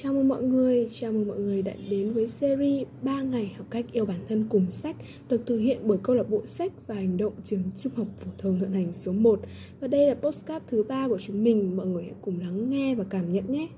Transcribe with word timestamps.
Chào 0.00 0.12
mừng 0.12 0.28
mọi 0.28 0.42
người, 0.42 0.88
chào 0.92 1.12
mừng 1.12 1.28
mọi 1.28 1.38
người 1.38 1.62
đã 1.62 1.72
đến 1.90 2.12
với 2.12 2.28
series 2.28 2.86
3 3.02 3.22
ngày 3.22 3.54
học 3.56 3.66
cách 3.70 3.84
yêu 3.92 4.06
bản 4.06 4.20
thân 4.28 4.44
cùng 4.48 4.70
sách 4.70 4.96
được 5.28 5.46
thực 5.46 5.58
hiện 5.58 5.78
bởi 5.82 5.98
câu 6.02 6.16
lạc 6.16 6.30
bộ 6.30 6.46
sách 6.46 6.72
và 6.86 6.94
hành 6.94 7.16
động 7.16 7.32
trường 7.44 7.62
trung 7.78 7.92
học 7.96 8.06
phổ 8.18 8.30
thông 8.38 8.58
Thuận 8.58 8.72
Thành 8.72 8.92
số 8.92 9.12
1 9.12 9.40
và 9.80 9.88
đây 9.88 10.08
là 10.08 10.14
postcard 10.14 10.64
thứ 10.68 10.82
ba 10.82 11.08
của 11.08 11.18
chúng 11.18 11.44
mình, 11.44 11.76
mọi 11.76 11.86
người 11.86 12.02
hãy 12.02 12.14
cùng 12.22 12.40
lắng 12.40 12.70
nghe 12.70 12.94
và 12.94 13.04
cảm 13.04 13.32
nhận 13.32 13.52
nhé. 13.52 13.68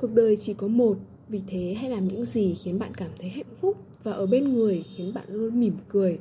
Cuộc 0.00 0.14
đời 0.14 0.36
chỉ 0.36 0.54
có 0.54 0.68
một, 0.68 0.96
vì 1.28 1.40
thế 1.46 1.76
hãy 1.80 1.90
làm 1.90 2.08
những 2.08 2.24
gì 2.24 2.54
khiến 2.54 2.78
bạn 2.78 2.94
cảm 2.94 3.10
thấy 3.18 3.28
hạnh 3.28 3.54
phúc 3.60 3.76
và 4.02 4.12
ở 4.12 4.26
bên 4.26 4.54
người 4.54 4.84
khiến 4.96 5.14
bạn 5.14 5.24
luôn 5.28 5.60
mỉm 5.60 5.74
cười. 5.88 6.18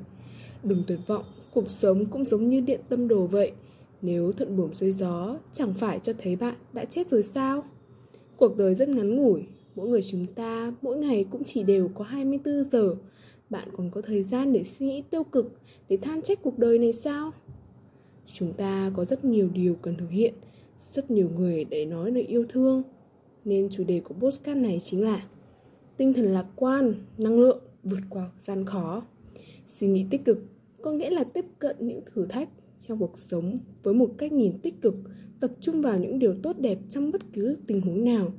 Đừng 0.63 0.83
tuyệt 0.87 0.99
vọng, 1.07 1.23
cuộc 1.53 1.69
sống 1.69 2.05
cũng 2.05 2.25
giống 2.25 2.49
như 2.49 2.61
điện 2.61 2.79
tâm 2.89 3.07
đồ 3.07 3.27
vậy. 3.27 3.51
Nếu 4.01 4.31
thuận 4.31 4.57
buồm 4.57 4.73
xuôi 4.73 4.91
gió, 4.91 5.37
chẳng 5.53 5.73
phải 5.73 5.99
cho 6.03 6.13
thấy 6.17 6.35
bạn 6.35 6.55
đã 6.73 6.85
chết 6.85 7.09
rồi 7.09 7.23
sao? 7.23 7.63
Cuộc 8.43 8.57
đời 8.57 8.75
rất 8.75 8.89
ngắn 8.89 9.15
ngủi, 9.15 9.43
mỗi 9.75 9.89
người 9.89 10.01
chúng 10.01 10.25
ta 10.25 10.73
mỗi 10.81 10.97
ngày 10.97 11.25
cũng 11.31 11.43
chỉ 11.43 11.63
đều 11.63 11.89
có 11.95 12.03
24 12.03 12.63
giờ. 12.71 12.95
Bạn 13.49 13.67
còn 13.77 13.89
có 13.91 14.01
thời 14.01 14.23
gian 14.23 14.53
để 14.53 14.63
suy 14.63 14.85
nghĩ 14.85 15.03
tiêu 15.09 15.23
cực, 15.23 15.51
để 15.89 15.97
than 15.97 16.21
trách 16.21 16.39
cuộc 16.41 16.59
đời 16.59 16.79
này 16.79 16.93
sao? 16.93 17.31
Chúng 18.33 18.53
ta 18.53 18.91
có 18.95 19.05
rất 19.05 19.25
nhiều 19.25 19.49
điều 19.53 19.75
cần 19.75 19.95
thực 19.95 20.09
hiện, 20.09 20.33
rất 20.93 21.11
nhiều 21.11 21.29
người 21.35 21.65
để 21.65 21.85
nói 21.85 22.11
lời 22.11 22.23
yêu 22.23 22.45
thương. 22.49 22.83
Nên 23.45 23.69
chủ 23.69 23.83
đề 23.83 23.99
của 23.99 24.13
postcard 24.13 24.61
này 24.61 24.81
chính 24.83 25.03
là 25.03 25.27
Tinh 25.97 26.13
thần 26.13 26.33
lạc 26.33 26.45
quan, 26.55 26.93
năng 27.17 27.39
lượng, 27.39 27.59
vượt 27.83 28.01
qua 28.09 28.31
gian 28.47 28.65
khó. 28.65 29.03
Suy 29.65 29.87
nghĩ 29.87 30.05
tích 30.09 30.25
cực 30.25 30.37
có 30.81 30.91
nghĩa 30.91 31.09
là 31.09 31.23
tiếp 31.23 31.45
cận 31.59 31.75
những 31.79 32.01
thử 32.05 32.25
thách 32.25 32.49
trong 32.87 32.99
cuộc 32.99 33.19
sống 33.19 33.55
với 33.83 33.93
một 33.93 34.09
cách 34.17 34.31
nhìn 34.31 34.59
tích 34.61 34.81
cực, 34.81 34.95
tập 35.39 35.51
trung 35.61 35.81
vào 35.81 35.99
những 35.99 36.19
điều 36.19 36.35
tốt 36.43 36.59
đẹp 36.59 36.77
trong 36.89 37.11
bất 37.11 37.21
cứ 37.33 37.57
tình 37.67 37.81
huống 37.81 38.05
nào. 38.05 38.33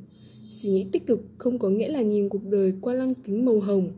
Suy 0.51 0.71
nghĩ 0.71 0.87
tích 0.93 1.07
cực 1.07 1.21
không 1.39 1.59
có 1.59 1.69
nghĩa 1.69 1.89
là 1.89 2.03
nhìn 2.03 2.29
cuộc 2.29 2.45
đời 2.45 2.73
qua 2.81 2.95
lăng 2.95 3.15
kính 3.15 3.45
màu 3.45 3.61
hồng, 3.61 3.93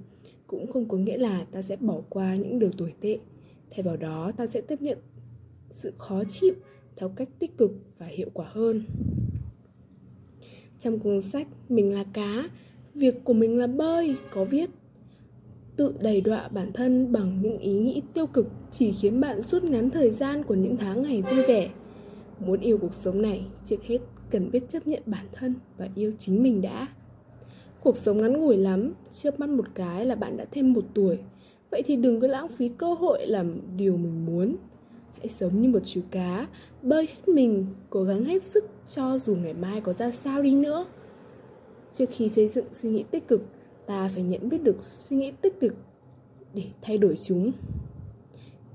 cũng 0.47 0.67
không 0.73 0.89
có 0.89 0.99
nghĩa 0.99 1.19
là 1.19 1.45
ta 1.53 1.63
sẽ 1.63 1.77
bỏ 1.77 2.01
qua 2.09 2.37
những 2.37 2.59
điều 2.59 2.71
tồi 2.73 2.95
tệ. 3.01 3.19
Thay 3.71 3.83
vào 3.83 3.97
đó, 3.97 4.33
ta 4.37 4.47
sẽ 4.47 4.61
tiếp 4.61 4.83
nhận 4.83 4.99
sự 5.71 5.93
khó 5.99 6.25
chịu 6.25 6.55
theo 6.97 7.09
cách 7.09 7.29
tích 7.39 7.59
cực 7.59 7.71
và 7.99 8.07
hiệu 8.07 8.31
quả 8.35 8.47
hơn. 8.51 8.83
Trong 10.79 10.99
cuốn 10.99 11.23
sách 11.23 11.47
mình 11.69 11.93
là 11.93 12.05
cá, 12.13 12.51
việc 12.95 13.25
của 13.25 13.33
mình 13.33 13.59
là 13.59 13.67
bơi 13.67 14.17
có 14.31 14.45
viết 14.45 14.71
tự 15.77 15.95
đầy 16.01 16.21
đọa 16.21 16.49
bản 16.49 16.73
thân 16.73 17.13
bằng 17.13 17.39
những 17.43 17.59
ý 17.59 17.73
nghĩ 17.73 18.03
tiêu 18.15 18.27
cực 18.27 18.49
chỉ 18.71 18.93
khiến 18.93 19.21
bạn 19.21 19.43
rút 19.43 19.65
ngắn 19.65 19.91
thời 19.91 20.11
gian 20.11 20.43
của 20.43 20.55
những 20.55 20.77
tháng 20.77 21.03
ngày 21.03 21.23
vui 21.23 21.43
vẻ. 21.43 21.71
Muốn 22.41 22.61
yêu 22.61 22.79
cuộc 22.79 22.95
sống 22.95 23.23
này, 23.23 23.47
trước 23.67 23.83
hết 23.83 23.99
cần 24.31 24.51
biết 24.51 24.63
chấp 24.69 24.87
nhận 24.87 25.03
bản 25.07 25.27
thân 25.33 25.55
và 25.79 25.89
yêu 25.95 26.13
chính 26.19 26.43
mình 26.43 26.63
đã. 26.63 26.89
Cuộc 27.81 27.97
sống 27.97 28.23
ngắn 28.23 28.41
ngủi 28.41 28.57
lắm, 28.57 28.93
chớp 29.11 29.41
mắt 29.41 29.49
một 29.49 29.67
cái 29.75 30.07
là 30.07 30.15
bạn 30.15 30.37
đã 30.37 30.45
thêm 30.51 30.73
một 30.73 30.85
tuổi. 30.95 31.19
Vậy 31.71 31.83
thì 31.87 31.97
đừng 31.97 32.21
có 32.21 32.29
lãng 32.29 32.49
phí 32.49 32.69
cơ 32.69 32.95
hội 32.95 33.27
làm 33.27 33.61
điều 33.77 33.97
mình 33.97 34.27
muốn. 34.27 34.57
Hãy 35.19 35.29
sống 35.29 35.61
như 35.61 35.69
một 35.69 35.81
chú 35.85 36.01
cá, 36.11 36.47
bơi 36.83 37.07
hết 37.07 37.29
mình, 37.35 37.67
cố 37.91 38.05
gắng 38.05 38.25
hết 38.25 38.43
sức 38.43 38.65
cho 38.95 39.19
dù 39.19 39.35
ngày 39.35 39.55
mai 39.55 39.81
có 39.81 39.93
ra 39.93 40.11
sao 40.11 40.43
đi 40.43 40.55
nữa. 40.55 40.87
Trước 41.93 42.07
khi 42.11 42.29
xây 42.29 42.49
dựng 42.49 42.67
suy 42.73 42.91
nghĩ 42.91 43.05
tích 43.11 43.29
cực 43.29 43.43
ta 43.87 44.09
phải 44.09 44.23
nhận 44.23 44.49
biết 44.49 44.63
được 44.63 44.83
suy 44.83 45.17
nghĩ 45.17 45.33
tích 45.43 45.61
cực 45.61 45.75
để 46.55 46.65
thay 46.83 46.99
đổi 46.99 47.17
chúng. 47.23 47.53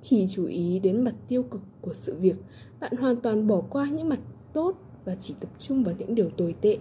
Chỉ 0.02 0.26
chú 0.28 0.46
ý 0.46 0.80
đến 0.80 1.02
mặt 1.02 1.16
tiêu 1.28 1.44
cực 1.44 1.62
của 1.82 1.94
sự 1.94 2.16
việc, 2.16 2.36
bạn 2.80 2.94
hoàn 3.00 3.16
toàn 3.16 3.48
bỏ 3.48 3.62
qua 3.70 3.90
những 3.90 4.10
mặt 4.10 4.20
tốt 4.54 4.76
và 5.06 5.16
chỉ 5.20 5.36
tập 5.40 5.50
trung 5.60 5.84
vào 5.84 5.96
những 5.98 6.16
điều 6.16 6.30
tồi 6.30 6.56
tệ, 6.62 6.78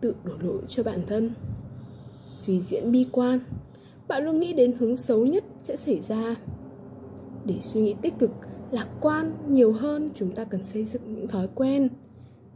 tự 0.00 0.14
đổ 0.24 0.32
lỗi 0.40 0.62
cho 0.68 0.82
bản 0.82 1.02
thân. 1.06 1.30
Suy 2.34 2.60
diễn 2.60 2.92
bi 2.92 3.06
quan, 3.12 3.40
bạn 4.08 4.24
luôn 4.24 4.40
nghĩ 4.40 4.52
đến 4.52 4.74
hướng 4.78 4.96
xấu 4.96 5.26
nhất 5.26 5.44
sẽ 5.62 5.76
xảy 5.76 6.00
ra. 6.00 6.36
Để 7.44 7.54
suy 7.62 7.80
nghĩ 7.80 7.94
tích 8.02 8.14
cực, 8.18 8.30
lạc 8.70 8.88
quan 9.00 9.36
nhiều 9.48 9.72
hơn 9.72 10.10
chúng 10.14 10.34
ta 10.34 10.44
cần 10.44 10.62
xây 10.62 10.84
dựng 10.84 11.14
những 11.14 11.28
thói 11.28 11.48
quen. 11.54 11.88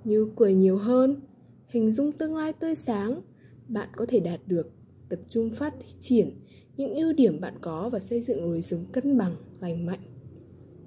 Như 0.05 0.31
cười 0.37 0.55
nhiều 0.55 0.79
hơn, 0.79 1.21
hình 1.69 1.91
dung 1.91 2.13
tương 2.13 2.37
lai 2.37 2.53
tươi 2.53 2.75
sáng, 2.75 3.21
bạn 3.69 3.89
có 3.97 4.07
thể 4.09 4.21
đạt 4.21 4.41
được 4.47 4.78
tập 5.09 5.19
trung 5.29 5.51
phát 5.51 5.75
triển 6.01 6.31
những 6.77 6.95
ưu 6.95 7.13
điểm 7.13 7.41
bạn 7.41 7.55
có 7.61 7.89
và 7.89 7.99
xây 7.99 8.23
dựng 8.23 8.45
lối 8.45 8.63
sống 8.63 8.85
cân 8.93 9.19
bằng, 9.19 9.37
lành 9.61 9.87
mạnh. 9.87 10.01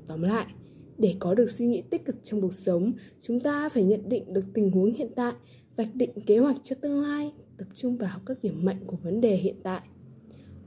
Tóm 0.08 0.22
lại, 0.22 0.46
để 0.98 1.16
có 1.20 1.36
được 1.36 1.52
suy 1.52 1.68
nghĩ 1.68 1.82
tích 1.82 2.06
cực 2.06 2.16
trong 2.24 2.42
cuộc 2.42 2.54
sống, 2.54 2.94
chúng 3.20 3.40
ta 3.40 3.70
phải 3.70 3.84
nhận 3.84 4.10
định 4.10 4.34
được 4.34 4.46
tình 4.54 4.72
huống 4.72 4.94
hiện 4.94 5.10
tại, 5.16 5.34
vạch 5.76 5.96
định 5.96 6.10
kế 6.26 6.38
hoạch 6.38 6.58
cho 6.64 6.76
tương 6.82 7.02
lai, 7.02 7.32
tập 7.58 7.68
trung 7.76 7.98
vào 7.98 8.20
các 8.26 8.38
điểm 8.44 8.66
mạnh 8.66 8.80
của 8.88 8.98
vấn 9.04 9.22
đề 9.22 9.36
hiện 9.36 9.56
tại. 9.64 9.82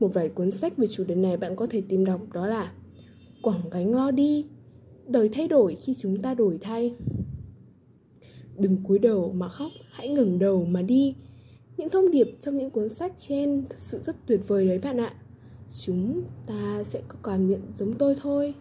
Một 0.00 0.08
vài 0.14 0.28
cuốn 0.28 0.50
sách 0.50 0.76
về 0.76 0.86
chủ 0.90 1.04
đề 1.04 1.14
này 1.14 1.36
bạn 1.36 1.56
có 1.56 1.66
thể 1.66 1.82
tìm 1.88 2.04
đọc, 2.04 2.32
đó 2.32 2.46
là 2.46 2.72
quảng 3.42 3.70
gánh 3.70 3.94
lo 3.94 4.10
đi, 4.10 4.46
đời 5.06 5.28
thay 5.32 5.48
đổi 5.48 5.74
khi 5.74 5.94
chúng 5.94 6.22
ta 6.22 6.34
đổi 6.34 6.58
thay. 6.60 6.94
Đừng 8.58 8.76
cúi 8.84 8.98
đầu 8.98 9.32
mà 9.32 9.48
khóc, 9.48 9.70
hãy 9.90 10.08
ngẩng 10.08 10.38
đầu 10.38 10.64
mà 10.64 10.82
đi 10.82 11.14
những 11.76 11.90
thông 11.90 12.10
điệp 12.10 12.36
trong 12.40 12.56
những 12.56 12.70
cuốn 12.70 12.88
sách 12.88 13.12
trên 13.18 13.64
thật 13.70 13.78
sự 13.78 13.98
rất 14.04 14.16
tuyệt 14.26 14.40
vời 14.48 14.66
đấy 14.66 14.78
bạn 14.78 15.00
ạ. 15.00 15.14
Chúng 15.80 16.22
ta 16.46 16.84
sẽ 16.84 17.02
có 17.08 17.16
cảm 17.22 17.48
nhận 17.48 17.60
giống 17.74 17.94
tôi 17.98 18.14
thôi. 18.22 18.54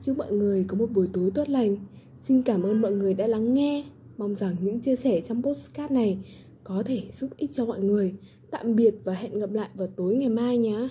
Chúc 0.00 0.18
mọi 0.18 0.32
người 0.32 0.64
có 0.68 0.76
một 0.76 0.90
buổi 0.92 1.08
tối 1.12 1.30
tốt 1.34 1.48
lành. 1.48 1.76
Xin 2.22 2.42
cảm 2.42 2.62
ơn 2.62 2.80
mọi 2.80 2.92
người 2.92 3.14
đã 3.14 3.26
lắng 3.26 3.54
nghe. 3.54 3.84
Mong 4.16 4.34
rằng 4.34 4.56
những 4.60 4.80
chia 4.80 4.96
sẻ 4.96 5.20
trong 5.20 5.42
postcard 5.42 5.92
này 5.92 6.18
có 6.64 6.82
thể 6.86 7.02
giúp 7.20 7.30
ích 7.36 7.50
cho 7.52 7.64
mọi 7.64 7.80
người. 7.80 8.14
Tạm 8.50 8.76
biệt 8.76 8.94
và 9.04 9.14
hẹn 9.14 9.38
gặp 9.38 9.52
lại 9.52 9.68
vào 9.74 9.88
tối 9.96 10.14
ngày 10.14 10.28
mai 10.28 10.58
nhé. 10.58 10.88